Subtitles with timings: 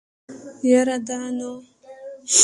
[0.69, 1.51] يره دا نو.